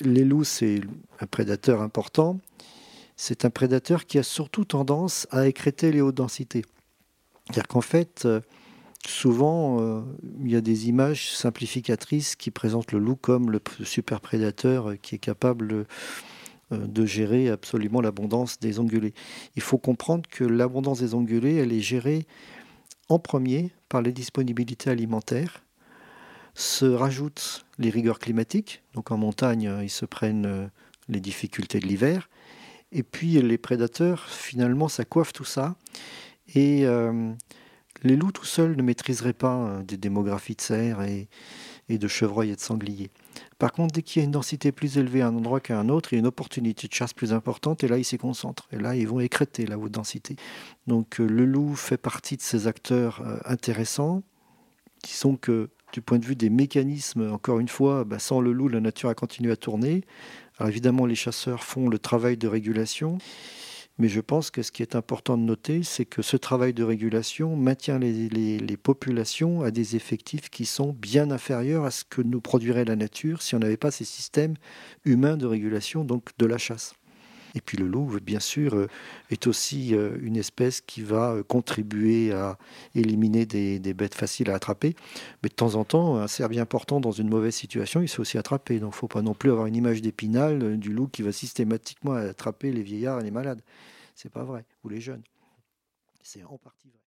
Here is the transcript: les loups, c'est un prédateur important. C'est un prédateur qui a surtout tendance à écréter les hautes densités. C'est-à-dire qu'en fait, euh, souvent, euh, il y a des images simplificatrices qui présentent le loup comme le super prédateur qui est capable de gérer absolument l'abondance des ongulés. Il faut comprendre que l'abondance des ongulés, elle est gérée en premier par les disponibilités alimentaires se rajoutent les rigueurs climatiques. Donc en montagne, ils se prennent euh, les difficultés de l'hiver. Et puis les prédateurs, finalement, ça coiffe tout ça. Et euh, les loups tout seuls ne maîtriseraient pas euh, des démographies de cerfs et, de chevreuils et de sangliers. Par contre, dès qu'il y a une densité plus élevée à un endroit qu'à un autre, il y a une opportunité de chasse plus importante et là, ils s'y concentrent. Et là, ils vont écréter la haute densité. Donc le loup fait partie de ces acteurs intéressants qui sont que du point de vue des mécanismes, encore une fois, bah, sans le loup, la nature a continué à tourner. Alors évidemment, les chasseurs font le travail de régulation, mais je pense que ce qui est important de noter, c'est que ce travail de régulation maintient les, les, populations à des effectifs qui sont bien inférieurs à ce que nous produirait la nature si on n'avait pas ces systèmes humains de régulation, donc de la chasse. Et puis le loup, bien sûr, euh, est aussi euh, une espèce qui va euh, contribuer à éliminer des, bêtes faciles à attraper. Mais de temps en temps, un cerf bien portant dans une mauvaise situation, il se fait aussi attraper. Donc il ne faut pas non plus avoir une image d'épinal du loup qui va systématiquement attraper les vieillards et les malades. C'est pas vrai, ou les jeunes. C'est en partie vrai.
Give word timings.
les 0.00 0.24
loups, 0.24 0.44
c'est 0.44 0.80
un 1.20 1.26
prédateur 1.26 1.82
important. 1.82 2.40
C'est 3.16 3.44
un 3.44 3.50
prédateur 3.50 4.06
qui 4.06 4.18
a 4.18 4.22
surtout 4.22 4.64
tendance 4.64 5.26
à 5.30 5.46
écréter 5.46 5.90
les 5.90 6.00
hautes 6.00 6.16
densités. 6.16 6.64
C'est-à-dire 7.46 7.66
qu'en 7.68 7.80
fait, 7.80 8.24
euh, 8.26 8.40
souvent, 9.06 9.80
euh, 9.80 10.02
il 10.44 10.50
y 10.50 10.56
a 10.56 10.60
des 10.60 10.88
images 10.88 11.32
simplificatrices 11.32 12.36
qui 12.36 12.50
présentent 12.50 12.92
le 12.92 12.98
loup 12.98 13.16
comme 13.16 13.50
le 13.50 13.60
super 13.84 14.20
prédateur 14.20 15.00
qui 15.00 15.14
est 15.14 15.18
capable 15.18 15.86
de 16.72 17.06
gérer 17.06 17.48
absolument 17.48 18.00
l'abondance 18.00 18.58
des 18.58 18.80
ongulés. 18.80 19.14
Il 19.54 19.62
faut 19.62 19.78
comprendre 19.78 20.28
que 20.28 20.42
l'abondance 20.42 20.98
des 20.98 21.14
ongulés, 21.14 21.54
elle 21.54 21.72
est 21.72 21.80
gérée 21.80 22.26
en 23.08 23.20
premier 23.20 23.70
par 23.88 24.02
les 24.02 24.12
disponibilités 24.12 24.90
alimentaires 24.90 25.65
se 26.56 26.86
rajoutent 26.86 27.66
les 27.78 27.90
rigueurs 27.90 28.18
climatiques. 28.18 28.82
Donc 28.94 29.10
en 29.10 29.18
montagne, 29.18 29.70
ils 29.82 29.90
se 29.90 30.06
prennent 30.06 30.46
euh, 30.46 30.66
les 31.08 31.20
difficultés 31.20 31.80
de 31.80 31.86
l'hiver. 31.86 32.30
Et 32.92 33.02
puis 33.02 33.40
les 33.42 33.58
prédateurs, 33.58 34.26
finalement, 34.28 34.88
ça 34.88 35.04
coiffe 35.04 35.34
tout 35.34 35.44
ça. 35.44 35.76
Et 36.54 36.86
euh, 36.86 37.30
les 38.02 38.16
loups 38.16 38.32
tout 38.32 38.46
seuls 38.46 38.74
ne 38.74 38.82
maîtriseraient 38.82 39.34
pas 39.34 39.54
euh, 39.54 39.82
des 39.82 39.98
démographies 39.98 40.54
de 40.54 40.62
cerfs 40.62 41.02
et, 41.02 41.28
de 41.90 42.08
chevreuils 42.08 42.50
et 42.50 42.56
de 42.56 42.60
sangliers. 42.60 43.10
Par 43.58 43.72
contre, 43.72 43.92
dès 43.92 44.02
qu'il 44.02 44.22
y 44.22 44.24
a 44.24 44.24
une 44.24 44.32
densité 44.32 44.72
plus 44.72 44.96
élevée 44.96 45.20
à 45.20 45.28
un 45.28 45.36
endroit 45.36 45.60
qu'à 45.60 45.78
un 45.78 45.90
autre, 45.90 46.12
il 46.12 46.16
y 46.16 46.18
a 46.18 46.20
une 46.20 46.26
opportunité 46.26 46.88
de 46.88 46.94
chasse 46.94 47.12
plus 47.12 47.34
importante 47.34 47.84
et 47.84 47.88
là, 47.88 47.98
ils 47.98 48.04
s'y 48.04 48.16
concentrent. 48.16 48.66
Et 48.72 48.78
là, 48.78 48.96
ils 48.96 49.06
vont 49.06 49.20
écréter 49.20 49.66
la 49.66 49.78
haute 49.78 49.92
densité. 49.92 50.36
Donc 50.86 51.18
le 51.18 51.44
loup 51.44 51.74
fait 51.74 51.98
partie 51.98 52.36
de 52.38 52.42
ces 52.42 52.66
acteurs 52.66 53.22
intéressants 53.44 54.22
qui 55.02 55.12
sont 55.14 55.36
que 55.36 55.70
du 55.96 56.02
point 56.02 56.18
de 56.18 56.26
vue 56.26 56.36
des 56.36 56.50
mécanismes, 56.50 57.32
encore 57.32 57.58
une 57.58 57.68
fois, 57.68 58.04
bah, 58.04 58.18
sans 58.18 58.42
le 58.42 58.52
loup, 58.52 58.68
la 58.68 58.80
nature 58.80 59.08
a 59.08 59.14
continué 59.14 59.50
à 59.50 59.56
tourner. 59.56 60.04
Alors 60.58 60.68
évidemment, 60.68 61.06
les 61.06 61.14
chasseurs 61.14 61.64
font 61.64 61.88
le 61.88 61.98
travail 61.98 62.36
de 62.36 62.46
régulation, 62.46 63.16
mais 63.96 64.10
je 64.10 64.20
pense 64.20 64.50
que 64.50 64.60
ce 64.62 64.70
qui 64.70 64.82
est 64.82 64.94
important 64.94 65.38
de 65.38 65.42
noter, 65.42 65.82
c'est 65.84 66.04
que 66.04 66.20
ce 66.20 66.36
travail 66.36 66.74
de 66.74 66.84
régulation 66.84 67.56
maintient 67.56 67.98
les, 67.98 68.28
les, 68.28 68.76
populations 68.76 69.62
à 69.62 69.70
des 69.70 69.96
effectifs 69.96 70.50
qui 70.50 70.66
sont 70.66 70.92
bien 70.92 71.30
inférieurs 71.30 71.86
à 71.86 71.90
ce 71.90 72.04
que 72.04 72.20
nous 72.20 72.42
produirait 72.42 72.84
la 72.84 72.96
nature 72.96 73.40
si 73.40 73.54
on 73.54 73.60
n'avait 73.60 73.78
pas 73.78 73.90
ces 73.90 74.04
systèmes 74.04 74.56
humains 75.06 75.38
de 75.38 75.46
régulation, 75.46 76.04
donc 76.04 76.28
de 76.36 76.44
la 76.44 76.58
chasse. 76.58 76.92
Et 77.56 77.62
puis 77.62 77.78
le 77.78 77.86
loup, 77.86 78.20
bien 78.22 78.38
sûr, 78.38 78.74
euh, 78.74 78.86
est 79.30 79.46
aussi 79.46 79.94
euh, 79.94 80.18
une 80.20 80.36
espèce 80.36 80.82
qui 80.82 81.00
va 81.00 81.32
euh, 81.32 81.42
contribuer 81.42 82.30
à 82.30 82.58
éliminer 82.94 83.46
des, 83.46 83.94
bêtes 83.94 84.14
faciles 84.14 84.50
à 84.50 84.54
attraper. 84.54 84.94
Mais 85.42 85.48
de 85.48 85.54
temps 85.54 85.74
en 85.74 85.84
temps, 85.84 86.18
un 86.18 86.28
cerf 86.28 86.50
bien 86.50 86.66
portant 86.66 87.00
dans 87.00 87.12
une 87.12 87.30
mauvaise 87.30 87.54
situation, 87.54 88.02
il 88.02 88.08
se 88.08 88.16
fait 88.16 88.20
aussi 88.20 88.36
attraper. 88.36 88.78
Donc 88.78 88.92
il 88.92 88.96
ne 88.96 89.00
faut 89.00 89.08
pas 89.08 89.22
non 89.22 89.32
plus 89.32 89.50
avoir 89.50 89.66
une 89.66 89.74
image 89.74 90.02
d'épinal 90.02 90.78
du 90.78 90.92
loup 90.92 91.08
qui 91.08 91.22
va 91.22 91.32
systématiquement 91.32 92.12
attraper 92.12 92.72
les 92.72 92.82
vieillards 92.82 93.20
et 93.20 93.24
les 93.24 93.30
malades. 93.30 93.62
C'est 94.14 94.30
pas 94.30 94.44
vrai, 94.44 94.66
ou 94.84 94.90
les 94.90 95.00
jeunes. 95.00 95.22
C'est 96.22 96.44
en 96.44 96.58
partie 96.58 96.88
vrai. 96.88 97.00